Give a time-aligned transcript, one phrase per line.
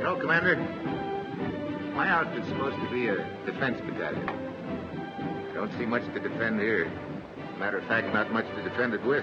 [0.00, 0.56] You know, Commander,
[1.94, 4.26] my outfit's supposed to be a defense battalion.
[5.50, 6.90] I don't see much to defend here.
[7.58, 9.22] Matter of fact, not much to defend it with.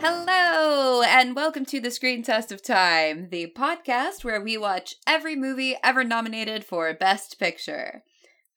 [0.00, 5.36] Hello, and welcome to the Screen Test of Time, the podcast where we watch every
[5.36, 8.02] movie ever nominated for Best Picture.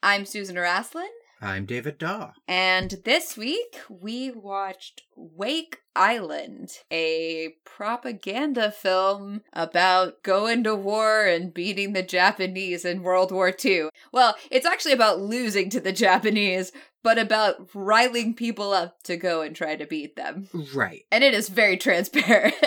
[0.02, 1.06] I'm Susan Raslin,
[1.42, 2.32] I'm David Daw.
[2.48, 11.54] and this week we watched Wake Island, a propaganda film about going to war and
[11.54, 13.90] beating the Japanese in World War II.
[14.12, 16.72] Well, it's actually about losing to the Japanese,
[17.04, 20.50] but about riling people up to go and try to beat them.
[20.74, 21.04] Right.
[21.12, 22.56] And it is very transparent.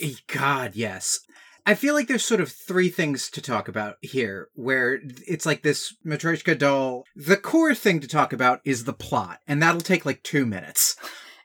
[0.00, 1.18] Eh, God, yes.
[1.68, 5.60] I feel like there's sort of three things to talk about here, where it's like
[5.60, 7.04] this Matryoshka doll.
[7.14, 10.96] The core thing to talk about is the plot, and that'll take like two minutes.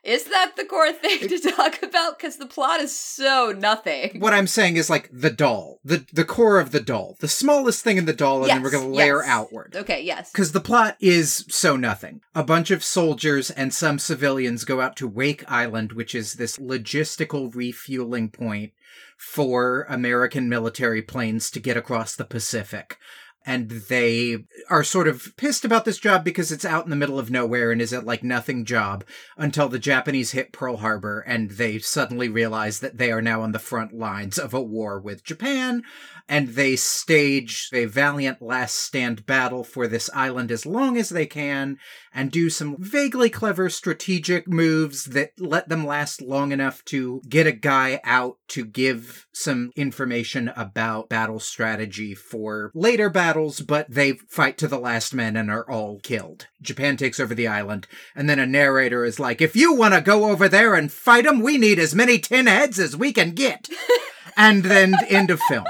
[0.02, 2.16] is that the core thing to talk about?
[2.16, 4.18] Because the plot is so nothing.
[4.18, 7.84] What I'm saying is like the doll, the the core of the doll, the smallest
[7.84, 9.28] thing in the doll, and then we're gonna layer yes.
[9.28, 9.76] outward.
[9.76, 10.32] Okay, yes.
[10.32, 12.22] Because the plot is so nothing.
[12.34, 16.56] A bunch of soldiers and some civilians go out to Wake Island, which is this
[16.56, 18.72] logistical refueling point
[19.16, 22.98] for American military planes to get across the Pacific.
[23.46, 24.38] And they
[24.70, 27.70] are sort of pissed about this job because it's out in the middle of nowhere
[27.70, 29.04] and is a like nothing job
[29.36, 33.52] until the Japanese hit Pearl Harbor and they suddenly realize that they are now on
[33.52, 35.82] the front lines of a war with Japan
[36.28, 41.26] and they stage a valiant last stand battle for this island as long as they
[41.26, 41.76] can
[42.12, 47.46] and do some vaguely clever strategic moves that let them last long enough to get
[47.46, 54.12] a guy out to give some information about battle strategy for later battles, but they
[54.12, 56.46] fight to the last man and are all killed.
[56.62, 60.00] Japan takes over the island, and then a narrator is like, if you want to
[60.00, 63.32] go over there and fight them, we need as many tin heads as we can
[63.32, 63.68] get.
[64.36, 65.66] and then end of film.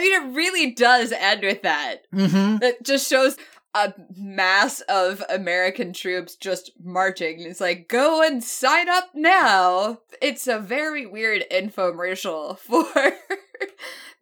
[0.00, 2.10] I mean, it really does end with that.
[2.12, 2.62] Mm-hmm.
[2.62, 3.36] It just shows
[3.74, 7.40] a mass of American troops just marching.
[7.40, 10.00] It's like, go and sign up now.
[10.22, 13.12] It's a very weird infomercial for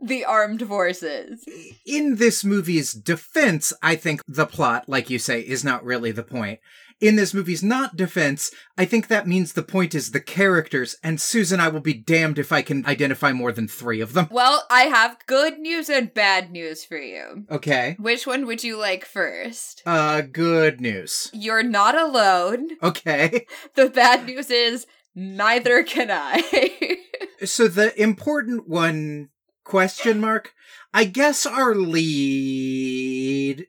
[0.00, 1.44] the armed forces.
[1.86, 6.22] in this movie's defense, I think the plot, like you say, is not really the
[6.24, 6.60] point.
[7.00, 11.20] In this movie's not defense, I think that means the point is the characters, and
[11.20, 14.26] Susan, I will be damned if I can identify more than three of them.
[14.32, 17.44] Well, I have good news and bad news for you.
[17.50, 17.94] Okay.
[18.00, 19.82] Which one would you like first?
[19.86, 21.30] Uh, good news.
[21.32, 22.70] You're not alone.
[22.82, 23.46] Okay.
[23.74, 26.96] The bad news is neither can I.
[27.44, 29.28] So the important one,
[29.62, 30.54] question mark,
[30.92, 33.66] I guess our lead,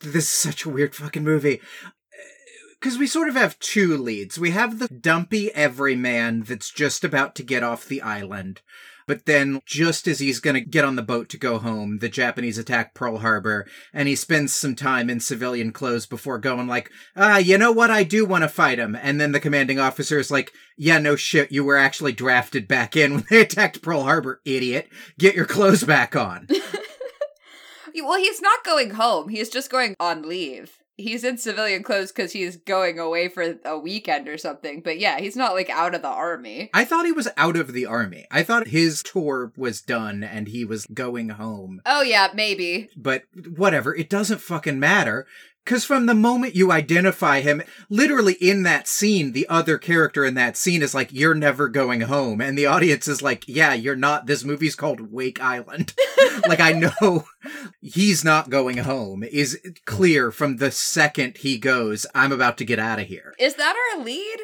[0.00, 1.60] this is such a weird fucking movie.
[2.80, 4.38] Because we sort of have two leads.
[4.38, 8.60] We have the dumpy everyman that's just about to get off the island.
[9.08, 12.58] But then, just as he's gonna get on the boat to go home, the Japanese
[12.58, 17.38] attack Pearl Harbor, and he spends some time in civilian clothes before going like, ah,
[17.38, 18.94] you know what, I do want to fight him.
[18.94, 22.96] And then the commanding officer is like, yeah, no shit, you were actually drafted back
[22.96, 24.90] in when they attacked Pearl Harbor, idiot.
[25.18, 26.46] Get your clothes back on.
[27.94, 29.30] well, he's not going home.
[29.30, 30.78] He's just going on leave.
[30.98, 34.82] He's in civilian clothes because he's going away for a weekend or something.
[34.82, 36.70] But yeah, he's not like out of the army.
[36.74, 38.26] I thought he was out of the army.
[38.30, 41.80] I thought his tour was done and he was going home.
[41.86, 42.90] Oh yeah, maybe.
[42.96, 43.22] But
[43.56, 45.26] whatever, it doesn't fucking matter.
[45.64, 50.34] Because from the moment you identify him, literally in that scene, the other character in
[50.34, 52.40] that scene is like, You're never going home.
[52.40, 54.26] And the audience is like, Yeah, you're not.
[54.26, 55.94] This movie's called Wake Island.
[56.48, 57.26] like, I know
[57.80, 62.78] he's not going home, is clear from the second he goes, I'm about to get
[62.78, 63.34] out of here.
[63.38, 64.38] Is that our lead?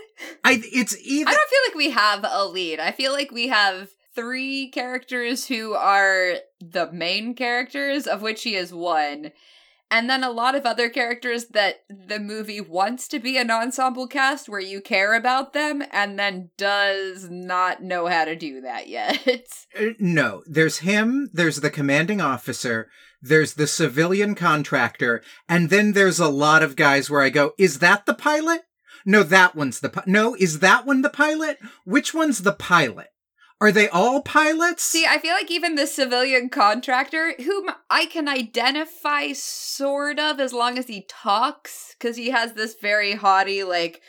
[0.44, 1.28] I, it's even.
[1.28, 2.80] I don't feel like we have a lead.
[2.80, 8.54] I feel like we have three characters who are the main characters, of which he
[8.54, 9.32] is one.
[9.90, 14.08] And then a lot of other characters that the movie wants to be an ensemble
[14.08, 18.88] cast where you care about them and then does not know how to do that
[18.88, 19.20] yet.
[19.78, 22.88] Uh, No, there's him, there's the commanding officer,
[23.20, 27.80] there's the civilian contractor, and then there's a lot of guys where I go, is
[27.80, 28.62] that the pilot?
[29.04, 31.58] No, that one's the pi- No, is that one the pilot?
[31.84, 33.08] Which one's the pilot?
[33.64, 34.82] Are they all pilots?
[34.82, 40.52] See, I feel like even the civilian contractor, whom I can identify sort of as
[40.52, 44.02] long as he talks, because he has this very haughty, like,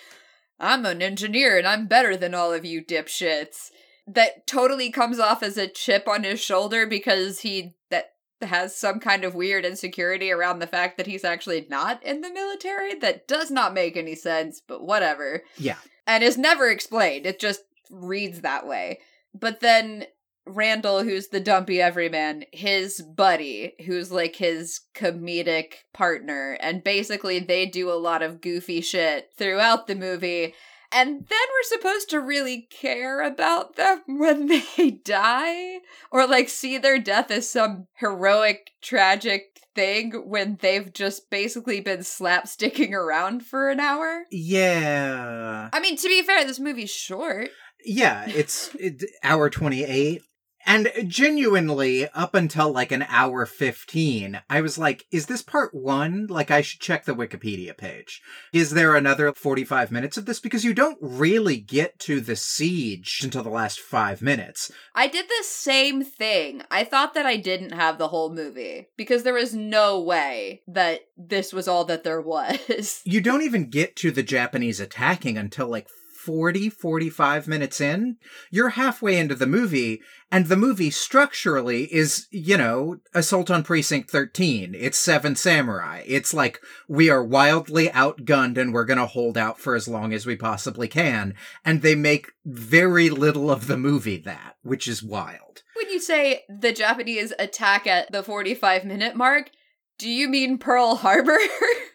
[0.59, 3.69] I'm an engineer and I'm better than all of you dipshits,
[4.05, 8.11] that totally comes off as a chip on his shoulder because he that
[8.41, 12.29] has some kind of weird insecurity around the fact that he's actually not in the
[12.29, 15.43] military that does not make any sense, but whatever.
[15.57, 15.77] Yeah.
[16.05, 17.25] And is never explained.
[17.25, 18.99] It just reads that way.
[19.39, 20.05] But then
[20.47, 27.65] Randall, who's the dumpy everyman, his buddy, who's like his comedic partner, and basically they
[27.65, 30.53] do a lot of goofy shit throughout the movie.
[30.91, 35.79] And then we're supposed to really care about them when they die,
[36.11, 41.99] or like see their death as some heroic, tragic thing when they've just basically been
[41.99, 44.25] slapsticking around for an hour.
[44.31, 45.69] Yeah.
[45.73, 47.49] I mean, to be fair, this movie's short.
[47.85, 50.21] Yeah, it's it, hour 28.
[50.67, 56.25] And genuinely, up until like an hour 15, I was like, is this part one?
[56.27, 58.19] Like, I should check the Wikipedia page.
[58.51, 60.39] Is there another 45 minutes of this?
[60.39, 64.71] Because you don't really get to the siege until the last five minutes.
[64.95, 66.63] I did the same thing.
[66.71, 71.01] I thought that I didn't have the whole movie because there was no way that
[71.15, 73.01] this was all that there was.
[73.05, 75.87] You don't even get to the Japanese attacking until like
[76.25, 78.17] 40, 45 minutes in,
[78.49, 80.01] you're halfway into the movie,
[80.31, 84.73] and the movie structurally is, you know, Assault on Precinct 13.
[84.75, 86.03] It's Seven Samurai.
[86.07, 90.25] It's like, we are wildly outgunned and we're gonna hold out for as long as
[90.25, 91.35] we possibly can.
[91.63, 95.61] And they make very little of the movie that, which is wild.
[95.75, 99.51] When you say the Japanese attack at the 45 minute mark,
[99.97, 101.37] do you mean Pearl Harbor?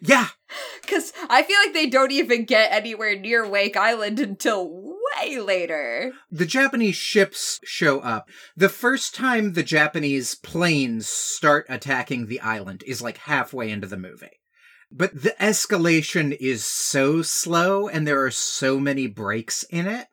[0.03, 0.29] Yeah,
[0.81, 4.67] Because I feel like they don't even get anywhere near Wake Island until
[5.15, 6.11] way later.
[6.31, 8.27] The Japanese ships show up.
[8.57, 13.95] The first time the Japanese planes start attacking the island is like halfway into the
[13.95, 14.41] movie.
[14.91, 20.07] But the escalation is so slow and there are so many breaks in it.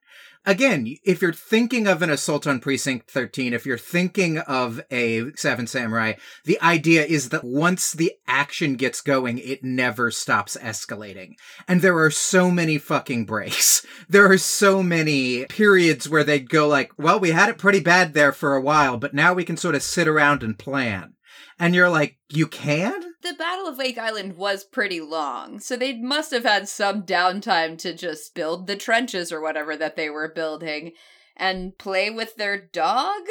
[0.48, 5.30] Again, if you're thinking of an assault on precinct 13, if you're thinking of a
[5.36, 6.14] Seven Samurai,
[6.46, 11.34] the idea is that once the action gets going, it never stops escalating.
[11.68, 13.84] And there are so many fucking breaks.
[14.08, 18.14] There are so many periods where they'd go like, well, we had it pretty bad
[18.14, 21.14] there for a while, but now we can sort of sit around and plan.
[21.58, 23.07] And you're like, you can?
[23.22, 27.76] The Battle of Wake Island was pretty long, so they must have had some downtime
[27.78, 30.92] to just build the trenches or whatever that they were building
[31.36, 33.22] and play with their dog.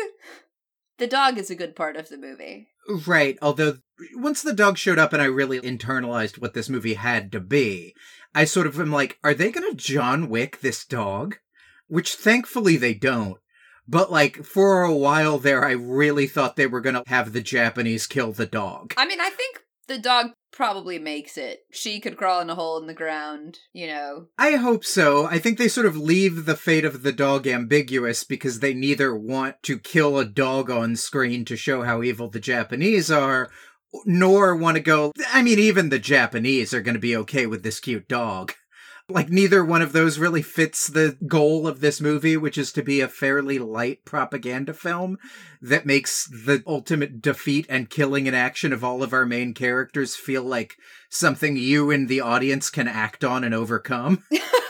[0.98, 2.68] The dog is a good part of the movie.
[3.06, 3.38] Right.
[3.42, 3.78] Although
[4.16, 7.94] once the dog showed up and I really internalized what this movie had to be,
[8.33, 11.38] I sort of am like, are they going to John Wick this dog?
[11.88, 13.38] Which thankfully they don't.
[13.88, 17.42] But like for a while there, I really thought they were going to have the
[17.42, 18.94] Japanese kill the dog.
[18.98, 21.66] I mean, I think the dog probably makes it.
[21.72, 24.28] She could crawl in a hole in the ground, you know.
[24.38, 25.25] I hope so.
[25.25, 29.16] I think they sort of leave the fate of the dog ambiguous because they neither
[29.16, 33.50] want to kill a dog on screen to show how evil the Japanese are,
[34.06, 37.63] nor want to go, I mean, even the Japanese are going to be okay with
[37.63, 38.54] this cute dog.
[39.09, 42.83] Like, neither one of those really fits the goal of this movie, which is to
[42.83, 45.18] be a fairly light propaganda film
[45.62, 50.18] that makes the ultimate defeat and killing in action of all of our main characters
[50.18, 50.75] feel like
[51.09, 54.25] something you and the audience can act on and overcome.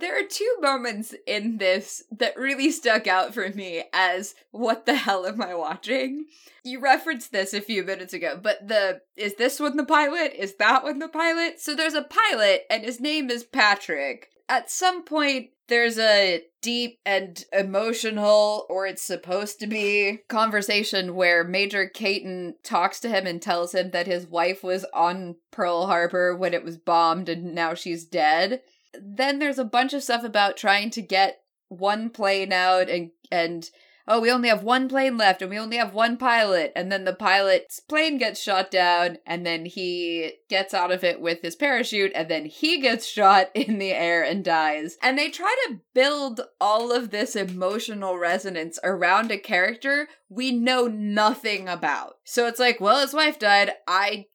[0.00, 4.94] There are two moments in this that really stuck out for me as what the
[4.94, 6.24] hell am I watching?
[6.64, 10.32] You referenced this a few minutes ago, but the is this one the pilot?
[10.34, 11.60] Is that one the pilot?
[11.60, 14.30] So there's a pilot and his name is Patrick.
[14.48, 21.44] At some point there's a deep and emotional, or it's supposed to be, conversation where
[21.44, 26.34] Major Caton talks to him and tells him that his wife was on Pearl Harbor
[26.34, 28.62] when it was bombed and now she's dead
[29.00, 33.70] then there's a bunch of stuff about trying to get one plane out and and
[34.08, 36.72] oh we only have one plane left and we only have one pilot.
[36.74, 41.20] And then the pilot's plane gets shot down and then he gets out of it
[41.20, 44.96] with his parachute and then he gets shot in the air and dies.
[45.02, 50.86] And they try to build all of this emotional resonance around a character we know
[50.86, 52.14] nothing about.
[52.24, 53.72] So it's like well his wife died.
[53.86, 54.26] I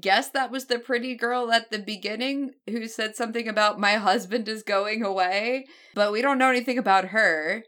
[0.00, 4.48] guess that was the pretty girl at the beginning who said something about my husband
[4.48, 7.64] is going away, but we don't know anything about her.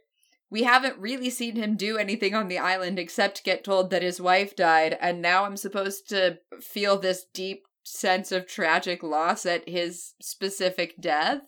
[0.50, 4.20] We haven't really seen him do anything on the island except get told that his
[4.20, 9.68] wife died, and now I'm supposed to feel this deep sense of tragic loss at
[9.68, 11.42] his specific death.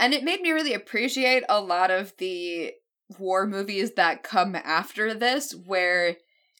[0.00, 2.72] And it made me really appreciate a lot of the
[3.18, 6.16] war movies that come after this, where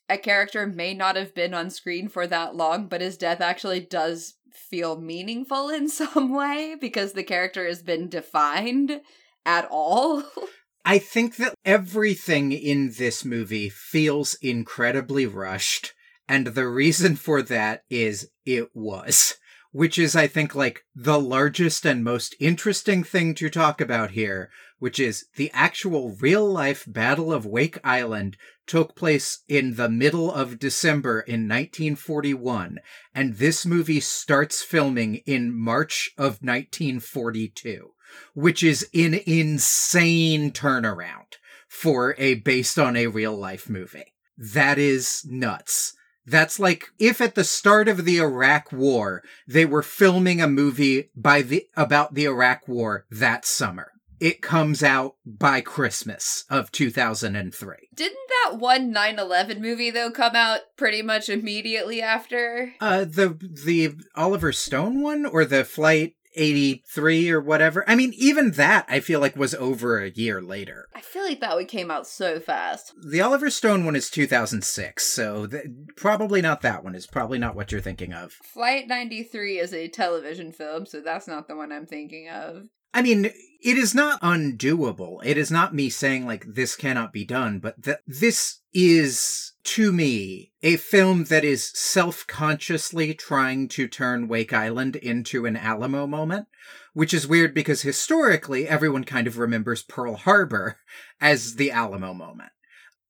[0.09, 3.81] a character may not have been on screen for that long, but his death actually
[3.81, 9.01] does feel meaningful in some way because the character has been defined
[9.45, 10.23] at all.
[10.85, 15.95] I think that everything in this movie feels incredibly rushed,
[16.29, 19.37] and the reason for that is it was.
[19.75, 24.49] Which is, I think, like the largest and most interesting thing to talk about here,
[24.79, 28.37] which is the actual real life Battle of Wake Island
[28.69, 32.79] took place in the middle of December in 1941,
[33.17, 37.95] and this movie starts filming in March of 1942,
[38.33, 41.35] which is an insane turnaround
[41.67, 44.15] for a based on a real life movie.
[44.39, 45.95] That is nuts.
[46.27, 51.11] That's like if at the start of the Iraq war they were filming a movie
[51.15, 53.93] by the about the Iraq war that summer.
[54.21, 57.75] It comes out by Christmas of 2003.
[57.95, 62.75] Didn't that one 9/11 movie though come out pretty much immediately after?
[62.81, 67.85] Uh the the Oliver Stone one or the flight 83 or whatever.
[67.89, 70.89] I mean, even that I feel like was over a year later.
[70.95, 72.93] I feel like that one came out so fast.
[73.03, 75.65] The Oliver Stone one is 2006, so th-
[75.97, 76.95] probably not that one.
[76.95, 78.33] Is probably not what you're thinking of.
[78.33, 82.69] Flight 93 is a television film, so that's not the one I'm thinking of.
[82.93, 85.19] I mean, it is not undoable.
[85.25, 89.93] It is not me saying like this cannot be done, but th- this is to
[89.93, 96.47] me a film that is self-consciously trying to turn Wake Island into an Alamo moment,
[96.93, 100.79] which is weird because historically everyone kind of remembers Pearl Harbor
[101.21, 102.51] as the Alamo moment.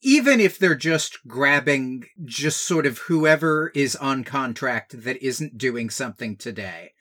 [0.00, 5.88] Even if they're just grabbing just sort of whoever is on contract that isn't doing
[5.88, 6.92] something today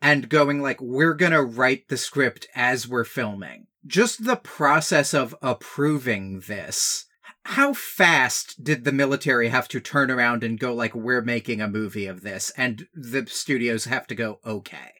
[0.00, 3.66] and going like, we're gonna write the script as we're filming.
[3.86, 7.06] Just the process of approving this.
[7.44, 11.68] How fast did the military have to turn around and go like, we're making a
[11.68, 12.50] movie of this?
[12.56, 14.94] And the studios have to go, okay.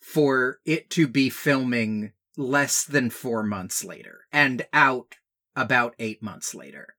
[0.00, 5.16] For it to be filming less than four months later and out
[5.56, 6.94] about eight months later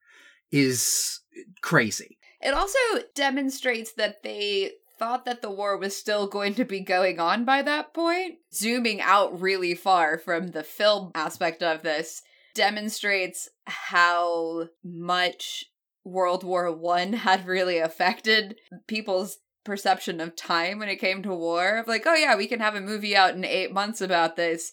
[0.51, 1.21] is
[1.61, 2.17] crazy.
[2.41, 2.77] It also
[3.15, 7.61] demonstrates that they thought that the war was still going to be going on by
[7.61, 8.35] that point.
[8.53, 12.21] Zooming out really far from the film aspect of this
[12.55, 15.65] demonstrates how much
[16.03, 18.55] World War One had really affected
[18.87, 21.77] people's perception of time when it came to war.
[21.77, 24.71] Of like, oh yeah, we can have a movie out in eight months about this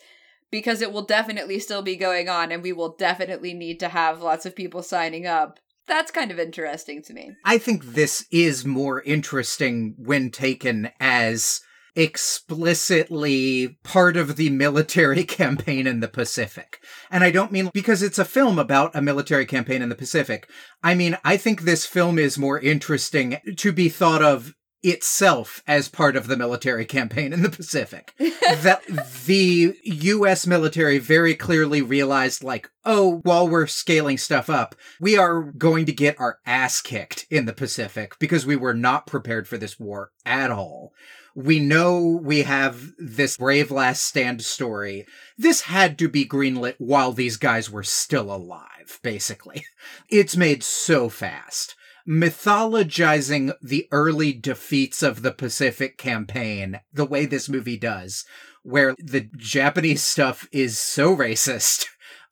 [0.50, 4.22] because it will definitely still be going on and we will definitely need to have
[4.22, 7.32] lots of people signing up that's kind of interesting to me.
[7.44, 11.60] I think this is more interesting when taken as
[11.96, 16.78] explicitly part of the military campaign in the Pacific.
[17.10, 20.48] And I don't mean because it's a film about a military campaign in the Pacific.
[20.82, 25.88] I mean, I think this film is more interesting to be thought of itself as
[25.88, 28.12] part of the military campaign in the Pacific.
[28.18, 28.82] that
[29.26, 35.42] the US military very clearly realized, like, oh, while we're scaling stuff up, we are
[35.42, 39.58] going to get our ass kicked in the Pacific because we were not prepared for
[39.58, 40.92] this war at all.
[41.36, 45.06] We know we have this brave last stand story.
[45.36, 49.66] This had to be greenlit while these guys were still alive, basically.
[50.08, 51.76] It's made so fast
[52.08, 58.24] mythologizing the early defeats of the Pacific campaign the way this movie does,
[58.62, 61.86] where the Japanese stuff is so racist.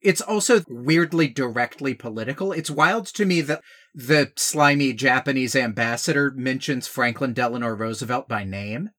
[0.05, 2.53] It's also weirdly directly political.
[2.53, 3.63] It's wild to me that
[3.95, 8.91] the slimy Japanese ambassador mentions Franklin Delano Roosevelt by name.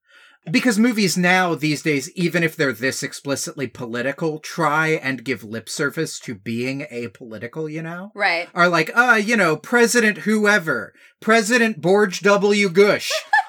[0.49, 5.69] Because movies now, these days, even if they're this explicitly political, try and give lip
[5.69, 8.11] service to being apolitical, you know?
[8.13, 8.47] Right.
[8.53, 12.69] Are like, uh, you know, President whoever, President Borge W.
[12.69, 13.11] Bush.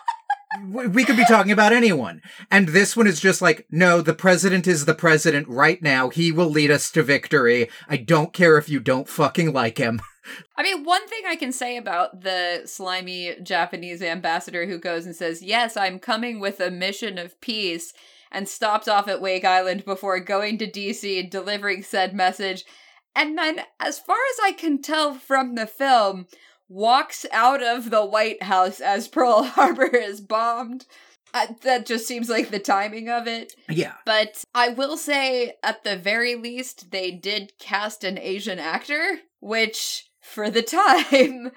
[0.64, 2.22] we could be talking about anyone.
[2.50, 6.08] And this one is just like, no, the president is the president right now.
[6.08, 7.68] He will lead us to victory.
[7.88, 10.00] I don't care if you don't fucking like him.
[10.56, 15.14] I mean, one thing I can say about the slimy Japanese ambassador who goes and
[15.14, 17.92] says, Yes, I'm coming with a mission of peace,
[18.32, 22.64] and stopped off at Wake Island before going to DC and delivering said message.
[23.14, 26.26] And then, as far as I can tell from the film,
[26.68, 30.86] walks out of the White House as Pearl Harbor is bombed.
[31.34, 33.52] Uh, that just seems like the timing of it.
[33.68, 33.94] Yeah.
[34.06, 40.08] But I will say, at the very least, they did cast an Asian actor, which
[40.22, 40.62] for the
[41.10, 41.50] time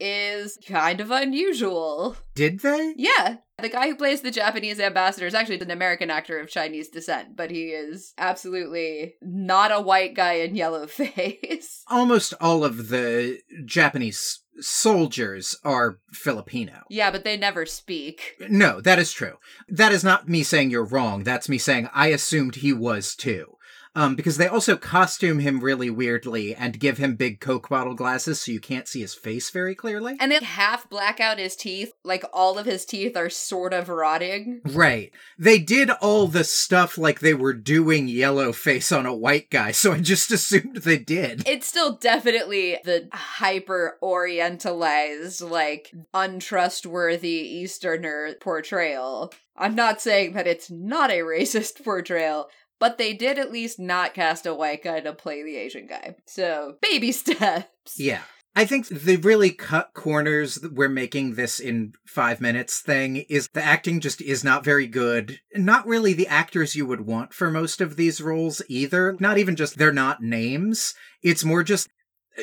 [0.00, 2.16] is kind of unusual.
[2.34, 2.94] Did they?
[2.96, 3.36] Yeah.
[3.60, 7.36] The guy who plays the Japanese ambassador is actually an American actor of Chinese descent,
[7.36, 11.84] but he is absolutely not a white guy in yellow face.
[11.88, 16.82] Almost all of the Japanese soldiers are Filipino.
[16.90, 18.36] Yeah, but they never speak.
[18.48, 19.38] No, that is true.
[19.68, 21.24] That is not me saying you're wrong.
[21.24, 23.56] That's me saying I assumed he was too.
[23.94, 28.40] Um, because they also costume him really weirdly and give him big Coke bottle glasses
[28.40, 30.16] so you can't see his face very clearly.
[30.18, 33.88] And they half black out his teeth, like all of his teeth are sort of
[33.88, 34.62] rotting.
[34.64, 35.12] Right.
[35.38, 39.72] They did all the stuff like they were doing yellow face on a white guy,
[39.72, 41.46] so I just assumed they did.
[41.46, 49.32] It's still definitely the hyper orientalized, like untrustworthy Easterner portrayal.
[49.56, 52.48] I'm not saying that it's not a racist portrayal,
[52.82, 56.16] but they did at least not cast a white guy to play the Asian guy.
[56.26, 57.94] So, baby steps.
[57.96, 58.22] Yeah.
[58.56, 63.62] I think the really cut corners we're making this in five minutes thing is the
[63.62, 65.38] acting just is not very good.
[65.54, 69.16] Not really the actors you would want for most of these roles either.
[69.20, 70.92] Not even just they're not names.
[71.22, 71.88] It's more just,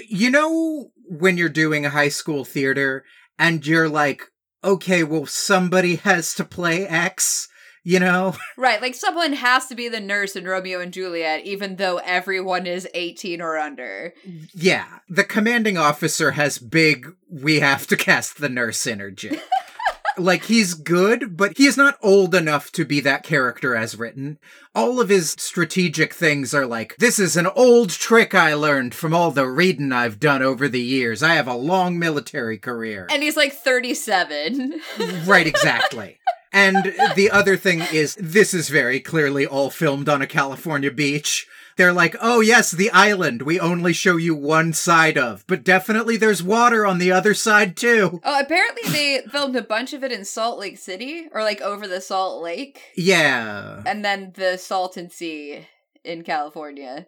[0.07, 3.03] you know, when you're doing a high school theater
[3.37, 4.23] and you're like,
[4.63, 7.48] okay, well, somebody has to play X
[7.83, 8.35] you know?
[8.57, 12.65] Right, like someone has to be the nurse in Romeo and Juliet, even though everyone
[12.67, 14.13] is 18 or under.
[14.53, 19.39] Yeah, the commanding officer has big, we have to cast the nurse energy.
[20.17, 24.39] like, he's good, but he is not old enough to be that character as written.
[24.75, 29.13] All of his strategic things are like, this is an old trick I learned from
[29.13, 31.23] all the reading I've done over the years.
[31.23, 33.07] I have a long military career.
[33.09, 34.81] And he's like 37.
[35.25, 36.18] right, exactly.
[36.51, 41.47] And the other thing is, this is very clearly all filmed on a California beach.
[41.77, 46.17] They're like, oh yes, the island we only show you one side of, but definitely
[46.17, 48.19] there's water on the other side too.
[48.23, 51.87] Oh, apparently they filmed a bunch of it in Salt Lake City, or like over
[51.87, 52.81] the Salt Lake.
[52.95, 53.81] Yeah.
[53.85, 55.67] And then the Salton Sea
[56.03, 57.07] in California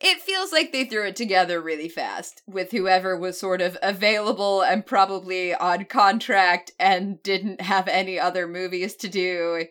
[0.00, 4.62] it feels like they threw it together really fast with whoever was sort of available
[4.62, 9.66] and probably on contract and didn't have any other movies to do.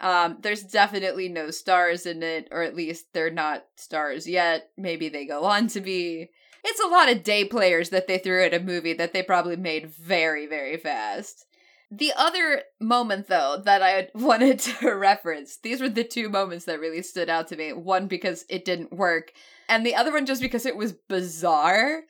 [0.00, 4.70] Um, there's definitely no stars in it, or at least they're not stars yet.
[4.76, 6.30] Maybe they go on to be.
[6.62, 9.56] It's a lot of day players that they threw at a movie that they probably
[9.56, 11.46] made very, very fast.
[11.90, 16.80] The other moment, though, that I wanted to reference, these were the two moments that
[16.80, 17.72] really stood out to me.
[17.72, 19.32] One, because it didn't work,
[19.68, 22.02] and the other one just because it was bizarre,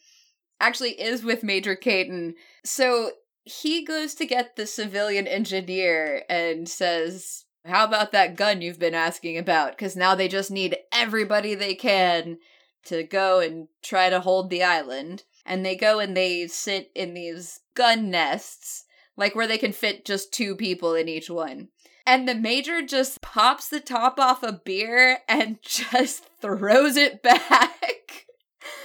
[0.60, 2.34] actually is with Major Caton.
[2.64, 3.12] So
[3.44, 8.94] he goes to get the civilian engineer and says, How about that gun you've been
[8.94, 9.72] asking about?
[9.72, 12.38] Because now they just need everybody they can
[12.86, 15.24] to go and try to hold the island.
[15.46, 18.84] And they go and they sit in these gun nests,
[19.16, 21.68] like where they can fit just two people in each one.
[22.06, 28.26] And the major just pops the top off a beer and just throws it back.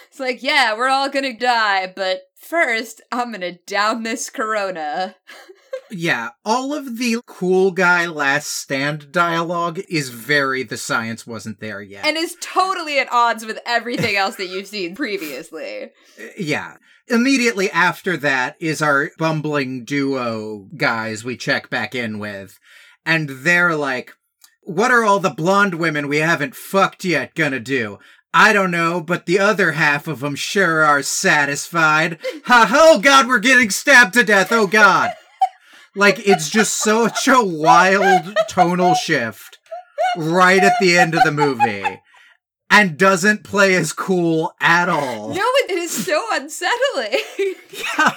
[0.09, 5.15] it's like, yeah, we're all gonna die, but first, I'm gonna down this corona.
[5.91, 11.81] yeah, all of the cool guy last stand dialogue is very the science wasn't there
[11.81, 12.05] yet.
[12.05, 15.89] And is totally at odds with everything else that you've seen previously.
[16.37, 16.77] Yeah.
[17.07, 22.59] Immediately after that is our bumbling duo guys we check back in with
[23.05, 24.13] and they're like,
[24.61, 27.99] what are all the blonde women we haven't fucked yet gonna do?
[28.33, 32.19] I don't know, but the other half of them sure are satisfied.
[32.45, 32.69] Ha!
[32.71, 34.51] Oh God, we're getting stabbed to death.
[34.51, 35.13] Oh God!
[35.95, 39.57] Like it's just such a wild tonal shift
[40.15, 42.01] right at the end of the movie,
[42.69, 45.29] and doesn't play as cool at all.
[45.29, 47.19] No, it is so unsettling.
[47.97, 48.11] Yeah.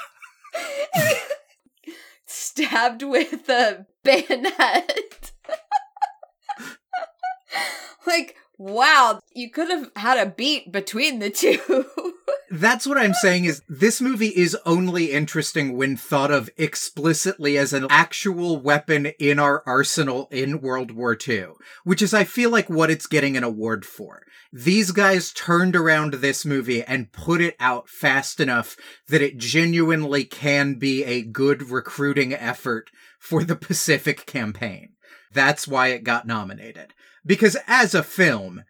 [2.72, 5.32] Stabbed with a bayonet.
[8.06, 11.58] like, wow, you could have had a beat between the two.
[12.54, 17.72] That's what I'm saying is this movie is only interesting when thought of explicitly as
[17.72, 21.46] an actual weapon in our arsenal in World War II,
[21.84, 24.24] which is I feel like what it's getting an award for.
[24.52, 28.76] These guys turned around this movie and put it out fast enough
[29.08, 34.90] that it genuinely can be a good recruiting effort for the Pacific campaign.
[35.32, 36.92] That's why it got nominated.
[37.24, 38.64] Because as a film,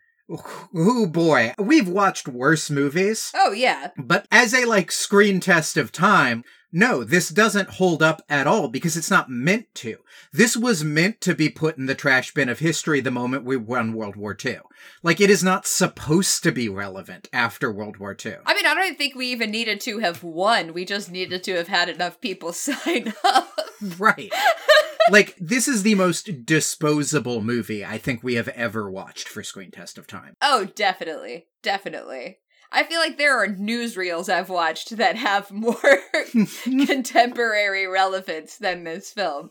[0.75, 3.33] Oh boy, we've watched worse movies.
[3.35, 3.91] Oh yeah.
[3.97, 8.69] But as a like screen test of time, no, this doesn't hold up at all
[8.69, 9.99] because it's not meant to.
[10.33, 13.59] This was meant to be put in the trash bin of history the moment we
[13.59, 14.61] won World War II.
[15.03, 18.37] Like, it is not supposed to be relevant after World War II.
[18.47, 20.73] I mean, I don't think we even needed to have won.
[20.73, 23.53] We just needed to have had enough people sign up.
[23.99, 24.33] Right.
[25.11, 29.71] like, this is the most disposable movie I think we have ever watched for Screen
[29.71, 30.37] Test of Time.
[30.41, 31.47] Oh, definitely.
[31.63, 32.39] Definitely.
[32.71, 35.77] I feel like there are newsreels I've watched that have more
[36.63, 39.51] contemporary relevance than this film.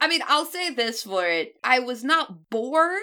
[0.00, 1.54] I mean, I'll say this for it.
[1.64, 3.00] I was not bored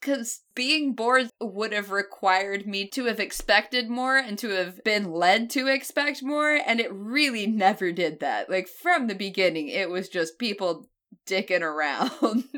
[0.00, 5.10] because being bored would have required me to have expected more and to have been
[5.10, 8.50] led to expect more, and it really never did that.
[8.50, 10.88] Like, from the beginning, it was just people
[11.26, 12.44] dicking around.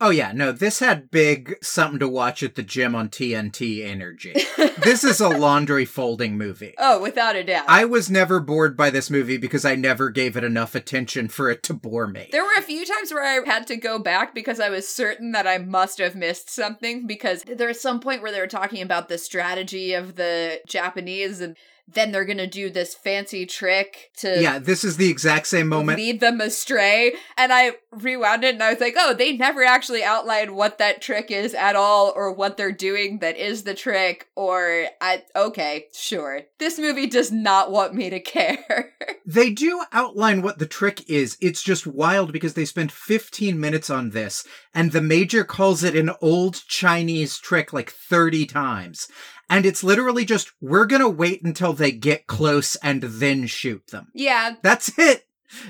[0.00, 4.34] Oh yeah, no, this had big something to watch at the gym on TNT energy.
[4.82, 6.74] this is a laundry folding movie.
[6.78, 7.64] oh, without a doubt.
[7.68, 11.48] I was never bored by this movie because I never gave it enough attention for
[11.48, 12.28] it to bore me.
[12.32, 15.30] There were a few times where I had to go back because I was certain
[15.30, 18.82] that I must have missed something because there was some point where they were talking
[18.82, 24.40] about the strategy of the Japanese and then they're gonna do this fancy trick to
[24.40, 25.98] yeah, this is the exact same moment.
[25.98, 27.12] lead them astray.
[27.36, 31.02] And I rewound it and I was like, oh, they never actually outlined what that
[31.02, 34.28] trick is at all or what they're doing that is the trick.
[34.34, 36.42] Or I okay, sure.
[36.58, 38.92] This movie does not want me to care.
[39.26, 41.36] They do outline what the trick is.
[41.40, 45.96] It's just wild because they spend 15 minutes on this, and the major calls it
[45.96, 49.08] an old Chinese trick like 30 times.
[49.50, 54.08] And it's literally just, we're gonna wait until they get close and then shoot them.
[54.14, 55.26] yeah, That's it.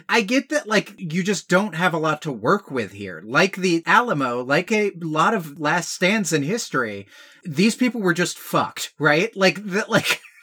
[0.08, 3.22] I get that, like, you just don't have a lot to work with here.
[3.24, 7.06] Like the Alamo, like a lot of last stands in history,
[7.44, 9.34] these people were just fucked, right?
[9.36, 10.20] Like, that, like,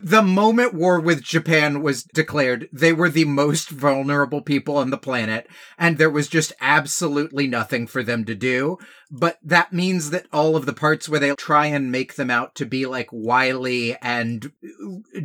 [0.00, 4.98] the moment war with Japan was declared, they were the most vulnerable people on the
[4.98, 8.78] planet, and there was just absolutely nothing for them to do.
[9.10, 12.54] But that means that all of the parts where they try and make them out
[12.56, 15.20] to be like wily and uh,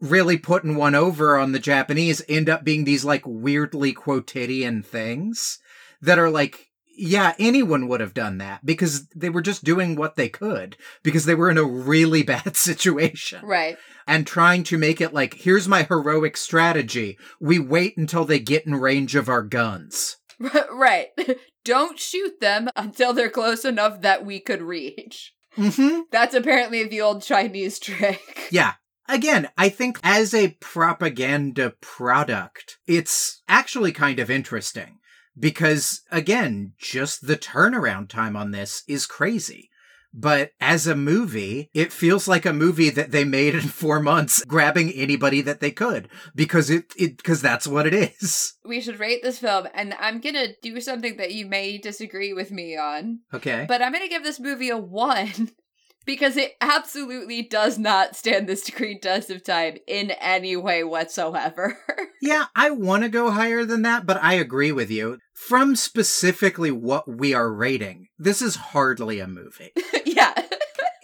[0.00, 5.58] really putting one over on the Japanese end up being these like weirdly quotidian things
[6.00, 10.16] that are like, yeah, anyone would have done that because they were just doing what
[10.16, 13.76] they could because they were in a really bad situation right.
[14.06, 17.18] and trying to make it like, here's my heroic strategy.
[17.40, 20.16] We wait until they get in range of our guns.
[20.72, 21.08] right.
[21.64, 25.34] Don't shoot them until they're close enough that we could reach.
[25.54, 28.48] hmm That's apparently the old Chinese trick.
[28.50, 28.74] Yeah.
[29.08, 34.95] Again, I think as a propaganda product, it's actually kind of interesting
[35.38, 39.70] because, again, just the turnaround time on this is crazy.
[40.18, 44.42] But as a movie, it feels like a movie that they made in four months,
[44.46, 48.54] grabbing anybody that they could because it, it, because that's what it is.
[48.64, 52.50] We should rate this film, and I'm gonna do something that you may disagree with
[52.50, 53.64] me on, Okay.
[53.68, 55.50] but I'm gonna give this movie a one
[56.06, 61.78] because it absolutely does not stand the screen test of time in any way whatsoever.
[62.22, 65.18] Yeah, I want to go higher than that, but I agree with you.
[65.34, 69.72] From specifically what we are rating, this is hardly a movie.
[70.06, 70.32] yeah.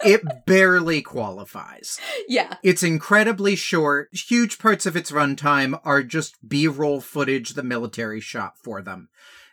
[0.05, 1.97] It barely qualifies.
[2.27, 2.57] Yeah.
[2.61, 4.09] It's incredibly short.
[4.11, 9.07] Huge parts of its runtime are just B roll footage the military shot for them.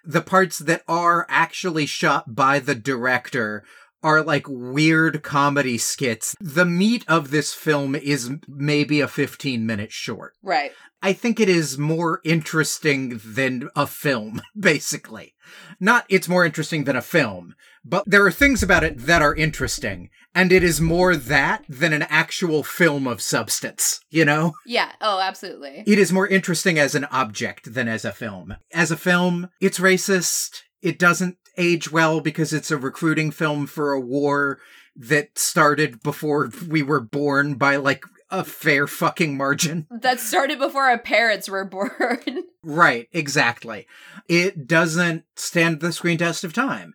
[0.04, 3.62] The parts that are actually shot by the director
[4.02, 6.34] are like weird comedy skits.
[6.40, 10.34] The meat of this film is maybe a 15 minute short.
[10.42, 10.72] Right.
[11.02, 15.34] I think it is more interesting than a film, basically.
[15.78, 19.34] Not it's more interesting than a film, but there are things about it that are
[19.34, 24.52] interesting, and it is more that than an actual film of substance, you know?
[24.66, 24.92] Yeah.
[25.00, 25.82] Oh, absolutely.
[25.86, 28.56] It is more interesting as an object than as a film.
[28.72, 30.62] As a film, it's racist.
[30.82, 34.58] It doesn't age well because it's a recruiting film for a war
[34.96, 39.86] that started before we were born by like a fair fucking margin.
[39.90, 41.90] That started before our parents were born.
[42.62, 43.86] Right, exactly.
[44.28, 46.92] It doesn't stand the screen test of time.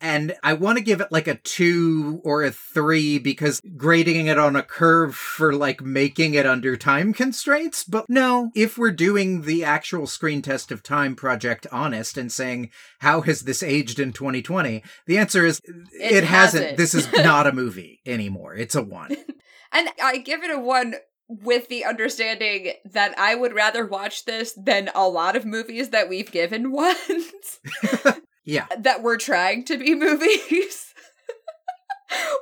[0.00, 4.38] And I want to give it like a two or a three because grading it
[4.38, 7.82] on a curve for like making it under time constraints.
[7.82, 12.70] But no, if we're doing the actual screen test of time project honest and saying,
[13.00, 14.84] how has this aged in 2020?
[15.06, 16.62] The answer is it, hasn't.
[16.64, 16.76] hasn't.
[16.76, 18.54] This is not a movie anymore.
[18.54, 19.16] It's a one.
[19.70, 20.94] And I give it a one
[21.28, 26.08] with the understanding that I would rather watch this than a lot of movies that
[26.08, 27.60] we've given ones
[28.48, 28.66] Yeah.
[28.78, 30.94] that were trying to be movies.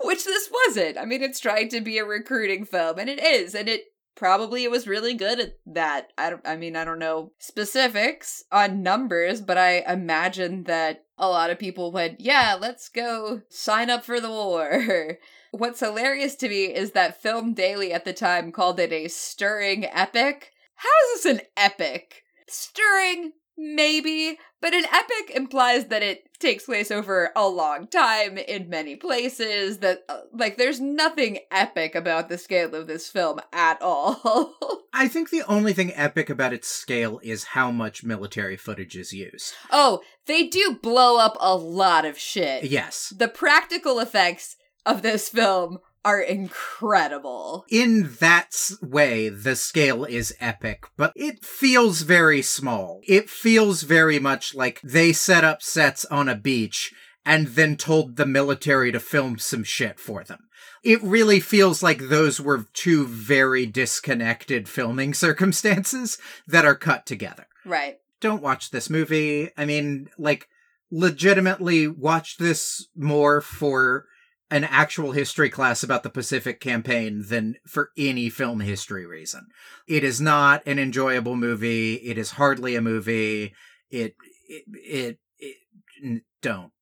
[0.03, 0.97] Which this wasn't.
[0.97, 3.83] I mean, it's trying to be a recruiting film, and it is, and it
[4.15, 6.13] probably it was really good at that.
[6.17, 6.47] I don't.
[6.47, 11.59] I mean, I don't know specifics on numbers, but I imagine that a lot of
[11.59, 15.19] people went, "Yeah, let's go sign up for the war."
[15.51, 19.85] What's hilarious to me is that Film Daily at the time called it a stirring
[19.87, 20.53] epic.
[20.77, 22.23] How is this an epic?
[22.47, 28.69] Stirring, maybe, but an epic implies that it takes place over a long time in
[28.69, 29.79] many places.
[29.79, 34.55] That, uh, like, there's nothing epic about the scale of this film at all.
[34.93, 39.13] I think the only thing epic about its scale is how much military footage is
[39.13, 39.55] used.
[39.71, 42.65] Oh, they do blow up a lot of shit.
[42.65, 43.13] Yes.
[43.17, 47.67] The practical effects of this film are incredible.
[47.69, 53.01] In that way, the scale is epic, but it feels very small.
[53.09, 58.15] It feels very much like they set up sets on a beach and then told
[58.15, 60.49] the military to film some shit for them.
[60.85, 67.49] It really feels like those were two very disconnected filming circumstances that are cut together.
[67.65, 67.97] Right.
[68.21, 69.51] Don't watch this movie.
[69.57, 70.47] I mean, like,
[70.93, 74.05] legitimately watch this more for
[74.51, 79.49] an actual history class about the Pacific campaign than for any film history reason.
[79.89, 81.95] It is not an enjoyable movie.
[81.95, 83.55] It is hardly a movie.
[83.91, 84.15] It,
[84.49, 85.57] it, it,
[85.99, 86.73] it don't,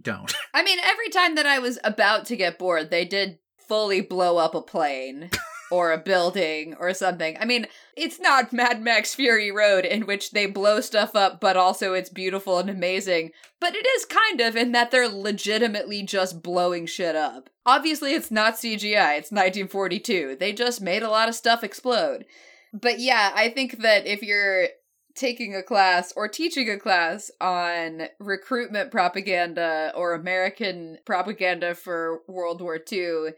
[0.00, 0.34] don't.
[0.52, 4.38] I mean, every time that I was about to get bored, they did fully blow
[4.38, 5.30] up a plane
[5.72, 7.34] or a building or something.
[7.40, 11.56] I mean, it's not Mad Max Fury Road in which they blow stuff up, but
[11.56, 13.30] also it's beautiful and amazing.
[13.58, 17.48] But it is kind of in that they're legitimately just blowing shit up.
[17.64, 20.36] Obviously, it's not CGI, it's 1942.
[20.38, 22.26] They just made a lot of stuff explode.
[22.74, 24.68] But yeah, I think that if you're
[25.14, 32.60] taking a class or teaching a class on recruitment propaganda or American propaganda for World
[32.60, 33.30] War II,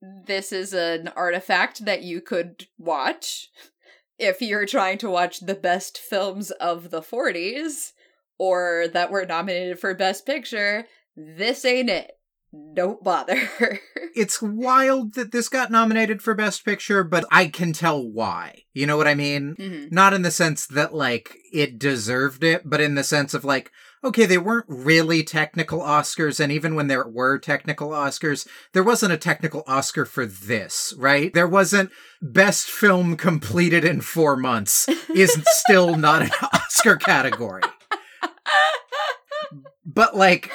[0.00, 3.48] this is an artifact that you could watch
[4.18, 7.92] if you're trying to watch the best films of the 40s
[8.38, 10.86] or that were nominated for Best Picture.
[11.16, 12.12] This ain't it.
[12.74, 13.48] Don't bother.
[14.16, 18.62] it's wild that this got nominated for Best Picture, but I can tell why.
[18.72, 19.54] You know what I mean?
[19.56, 19.92] Mhm.
[19.92, 23.70] Not in the sense that, like, it deserved it, but in the sense of, like,
[24.04, 29.12] okay, they weren't really technical Oscars, and even when there were technical Oscars, there wasn't
[29.12, 31.32] a technical Oscar for this, right?
[31.34, 31.90] There wasn't
[32.22, 37.62] Best Film Completed in Four Months, is still not an Oscar category.
[39.84, 40.50] But, like,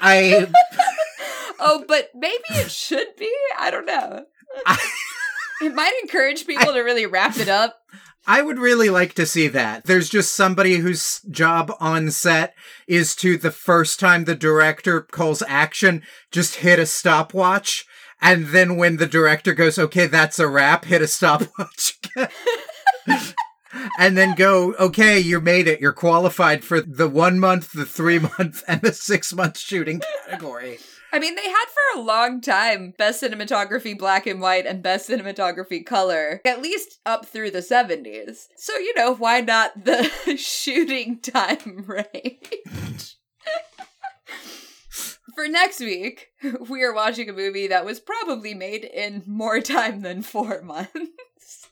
[0.00, 0.50] I.
[1.60, 3.32] oh, but maybe it should be?
[3.58, 4.26] I don't know.
[4.66, 4.78] I
[5.62, 7.76] It might encourage people to really wrap it up.
[8.26, 9.84] I would really like to see that.
[9.84, 12.54] There's just somebody whose job on set
[12.86, 17.84] is to the first time the director calls action, just hit a stopwatch.
[18.20, 21.98] And then when the director goes, okay, that's a wrap, hit a stopwatch
[23.98, 25.80] and then go, okay, you made it.
[25.80, 30.78] You're qualified for the one month, the three month, and the six month shooting category.
[31.14, 35.10] I mean, they had for a long time best cinematography black and white and best
[35.10, 38.46] cinematography color, at least up through the 70s.
[38.56, 43.16] So, you know, why not the shooting time range?
[45.34, 46.28] For next week,
[46.68, 51.68] we are watching a movie that was probably made in more time than four months.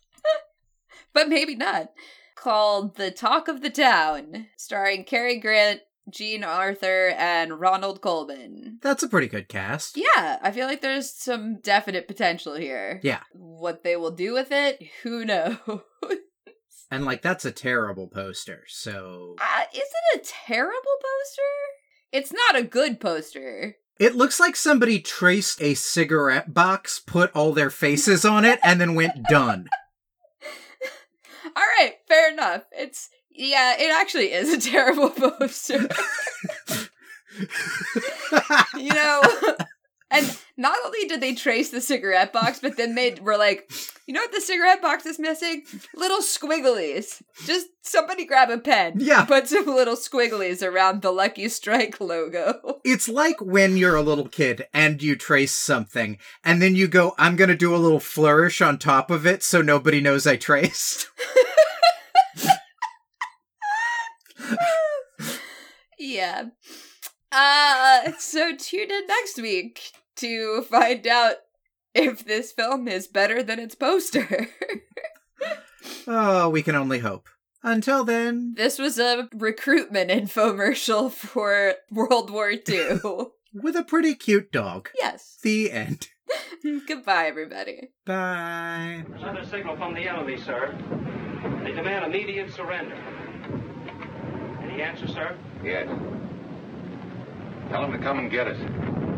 [1.14, 1.92] but maybe not.
[2.34, 8.78] Called The Talk of the Town, starring Cary Grant, Jean Arthur, and Ronald Colman.
[8.82, 9.96] That's a pretty good cast.
[9.96, 13.00] Yeah, I feel like there's some definite potential here.
[13.02, 13.20] Yeah.
[13.32, 15.58] What they will do with it, who knows?
[16.92, 18.64] And like, that's a terrible poster.
[18.66, 19.78] So Uh, is
[20.12, 21.42] it a terrible poster?
[22.10, 23.76] It's not a good poster.
[24.00, 28.80] It looks like somebody traced a cigarette box, put all their faces on it, and
[28.80, 29.68] then went done.
[31.44, 32.64] All right, fair enough.
[32.72, 35.88] It's yeah, it actually is a terrible poster.
[38.76, 39.22] you know,
[40.10, 43.70] and not only did they trace the cigarette box, but then they were like,
[44.06, 45.62] you know what the cigarette box is missing?
[45.94, 47.22] Little squigglies.
[47.46, 48.94] Just somebody grab a pen.
[48.96, 49.24] Yeah.
[49.24, 52.80] Put some little squigglies around the Lucky Strike logo.
[52.84, 57.14] It's like when you're a little kid and you trace something, and then you go,
[57.18, 61.08] I'm gonna do a little flourish on top of it so nobody knows I traced.
[65.98, 66.44] Yeah.
[67.32, 71.36] Uh so tune in next week to find out
[71.94, 74.48] if this film is better than its poster.
[76.06, 77.28] Oh, we can only hope.
[77.62, 82.98] Until then, this was a recruitment infomercial for World War II.
[83.54, 84.88] with a pretty cute dog.
[84.98, 85.38] yes.
[85.42, 86.08] The end.
[86.86, 87.90] Goodbye everybody.
[88.06, 89.04] Bye.
[89.20, 90.74] Send a signal from the enemy, sir.
[91.64, 92.96] They demand immediate surrender.
[94.80, 95.36] Any answer, sir?
[95.62, 95.86] Yes.
[97.68, 99.09] Tell him to come and get us.